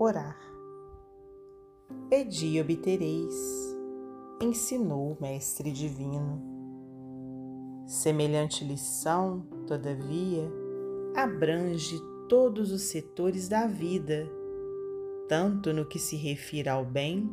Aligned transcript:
Orar. 0.00 0.38
Pedi 2.08 2.54
e 2.54 2.60
obtereis, 2.60 3.34
ensinou 4.40 5.10
o 5.10 5.18
Mestre 5.20 5.72
Divino. 5.72 6.40
Semelhante 7.84 8.64
lição, 8.64 9.40
todavia, 9.66 10.48
abrange 11.16 12.00
todos 12.28 12.70
os 12.70 12.82
setores 12.82 13.48
da 13.48 13.66
vida, 13.66 14.30
tanto 15.28 15.72
no 15.72 15.84
que 15.84 15.98
se 15.98 16.14
refere 16.14 16.68
ao 16.68 16.84
bem 16.84 17.28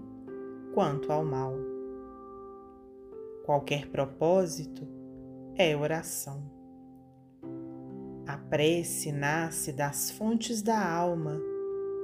quanto 0.73 1.11
ao 1.11 1.23
mal. 1.23 1.53
Qualquer 3.43 3.91
propósito 3.91 4.87
é 5.53 5.77
oração. 5.77 6.41
A 8.25 8.37
prece 8.37 9.11
nasce 9.11 9.71
das 9.71 10.09
fontes 10.09 10.63
da 10.63 10.83
alma 10.83 11.39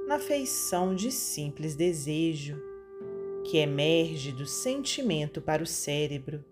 na 0.06 0.18
feição 0.18 0.94
de 0.94 1.10
simples 1.10 1.74
desejo, 1.74 2.60
que 3.44 3.58
emerge 3.58 4.32
do 4.32 4.46
sentimento 4.46 5.40
para 5.40 5.62
o 5.62 5.66
cérebro, 5.66 6.44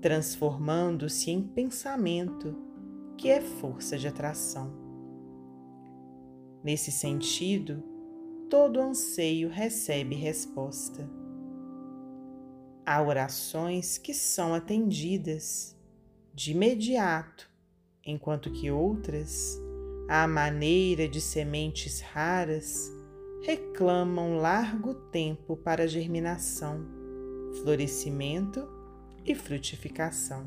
transformando-se 0.00 1.30
em 1.30 1.42
pensamento, 1.42 2.56
que 3.16 3.28
é 3.28 3.40
força 3.40 3.98
de 3.98 4.08
atração. 4.08 4.72
Nesse 6.62 6.90
sentido, 6.90 7.82
todo 8.48 8.80
anseio 8.80 9.48
recebe 9.48 10.14
resposta. 10.14 11.08
Há 12.84 13.00
orações 13.00 13.98
que 13.98 14.12
são 14.12 14.54
atendidas 14.54 15.76
de 16.34 16.52
imediato, 16.52 17.48
enquanto 18.04 18.50
que 18.50 18.70
outras 18.70 19.60
à 20.12 20.28
maneira 20.28 21.08
de 21.08 21.22
sementes 21.22 22.02
raras, 22.02 22.92
reclamam 23.40 24.36
largo 24.36 24.92
tempo 24.92 25.56
para 25.56 25.88
germinação, 25.88 26.84
florescimento 27.62 28.68
e 29.24 29.34
frutificação. 29.34 30.44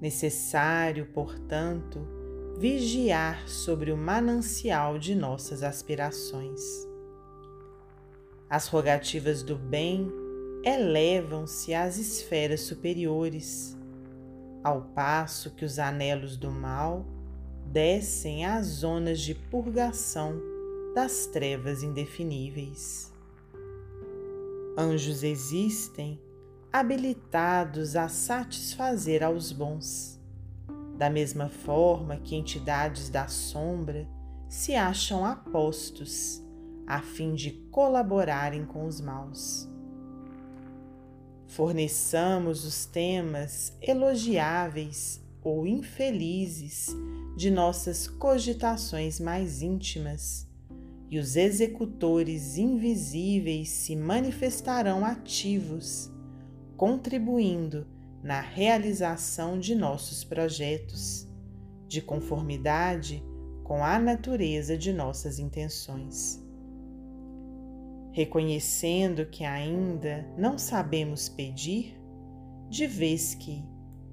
Necessário, 0.00 1.06
portanto, 1.06 1.98
vigiar 2.56 3.48
sobre 3.48 3.90
o 3.90 3.96
manancial 3.96 4.96
de 4.96 5.16
nossas 5.16 5.64
aspirações. 5.64 6.60
As 8.48 8.68
rogativas 8.68 9.42
do 9.42 9.56
bem 9.56 10.08
elevam-se 10.62 11.74
às 11.74 11.98
esferas 11.98 12.60
superiores, 12.60 13.76
ao 14.62 14.82
passo 14.94 15.56
que 15.56 15.64
os 15.64 15.80
anelos 15.80 16.36
do 16.36 16.52
mal 16.52 17.17
descem 17.70 18.46
às 18.46 18.66
zonas 18.66 19.20
de 19.20 19.34
purgação 19.34 20.40
das 20.94 21.26
trevas 21.26 21.82
indefiníveis. 21.82 23.12
Anjos 24.76 25.22
existem 25.22 26.20
habilitados 26.72 27.94
a 27.94 28.08
satisfazer 28.08 29.22
aos 29.22 29.52
bons, 29.52 30.18
da 30.96 31.10
mesma 31.10 31.48
forma 31.48 32.16
que 32.16 32.34
entidades 32.34 33.10
da 33.10 33.28
sombra 33.28 34.08
se 34.48 34.74
acham 34.74 35.24
apostos 35.24 36.42
a 36.86 37.02
fim 37.02 37.34
de 37.34 37.50
colaborarem 37.70 38.64
com 38.64 38.86
os 38.86 39.00
maus. 39.00 39.68
Forneçamos 41.46 42.64
os 42.64 42.86
temas 42.86 43.76
elogiáveis 43.82 45.27
ou 45.48 45.66
infelizes 45.66 46.94
de 47.34 47.50
nossas 47.50 48.06
cogitações 48.06 49.18
mais 49.18 49.62
íntimas, 49.62 50.46
e 51.10 51.18
os 51.18 51.36
executores 51.36 52.58
invisíveis 52.58 53.70
se 53.70 53.96
manifestarão 53.96 55.06
ativos, 55.06 56.12
contribuindo 56.76 57.86
na 58.22 58.42
realização 58.42 59.58
de 59.58 59.74
nossos 59.74 60.22
projetos, 60.22 61.26
de 61.86 62.02
conformidade 62.02 63.24
com 63.64 63.82
a 63.82 63.98
natureza 63.98 64.76
de 64.76 64.92
nossas 64.92 65.38
intenções. 65.38 66.44
Reconhecendo 68.12 69.24
que 69.24 69.44
ainda 69.44 70.28
não 70.36 70.58
sabemos 70.58 71.26
pedir, 71.26 71.98
de 72.68 72.86
vez 72.86 73.34
que, 73.34 73.64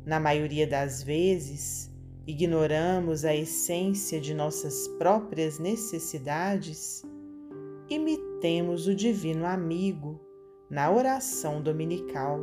na 0.05 0.19
maioria 0.19 0.67
das 0.67 1.01
vezes, 1.01 1.91
ignoramos 2.27 3.25
a 3.25 3.35
essência 3.35 4.19
de 4.19 4.33
nossas 4.33 4.87
próprias 4.99 5.59
necessidades, 5.59 7.03
imitemos 7.89 8.87
o 8.87 8.95
Divino 8.95 9.45
Amigo 9.45 10.19
na 10.69 10.91
oração 10.91 11.61
dominical, 11.61 12.39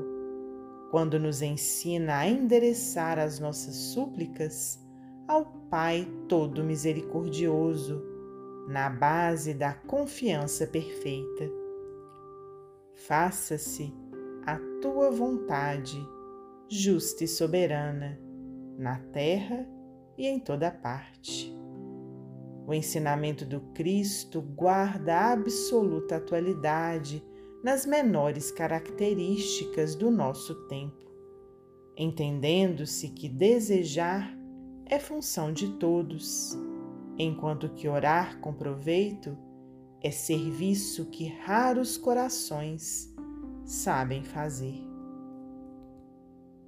quando 0.91 1.19
nos 1.19 1.41
ensina 1.41 2.19
a 2.19 2.29
endereçar 2.29 3.19
as 3.19 3.39
nossas 3.39 3.75
súplicas 3.75 4.79
ao 5.27 5.47
Pai 5.71 6.07
Todo 6.29 6.63
Misericordioso, 6.63 8.03
na 8.69 8.91
base 8.91 9.55
da 9.55 9.73
confiança 9.73 10.67
perfeita. 10.67 11.51
Faça-se 12.95 13.93
a 14.47 14.59
tua 14.81 15.11
vontade, 15.11 15.99
justa 16.75 17.25
e 17.25 17.29
soberana 17.29 18.19
na 18.79 18.99
terra 19.13 19.69
e 20.17 20.27
em 20.27 20.41
toda 20.41 20.71
parte. 20.71 21.55
O 22.67 22.73
ensinamento 22.73 23.45
do 23.45 23.61
Cristo 23.75 24.41
guarda 24.41 25.33
absoluta 25.33 26.17
atualidade 26.17 27.23
nas 27.63 27.85
menores 27.85 28.51
características 28.51 29.95
do 29.95 30.11
nosso 30.11 30.67
tempo, 30.67 31.13
entendendo-se 31.97 33.09
que 33.09 33.29
desejar 33.29 34.35
é 34.87 34.99
função 34.99 35.53
de 35.53 35.69
todos, 35.77 36.57
enquanto 37.19 37.69
que 37.69 37.87
orar 37.87 38.41
com 38.41 38.53
proveito 38.55 39.37
é 40.01 40.11
serviço 40.11 41.07
que 41.11 41.27
raros 41.27 41.99
corações 41.99 43.15
sabem 43.65 44.25
fazer. 44.25 44.92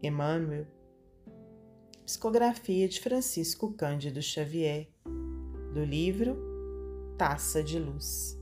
Emmanuel 0.07 0.67
Psicografia 2.05 2.87
de 2.87 3.01
Francisco 3.01 3.73
Cândido 3.73 4.21
Xavier, 4.21 4.91
do 5.73 5.83
livro 5.83 6.37
Taça 7.17 7.63
de 7.63 7.79
Luz. 7.79 8.39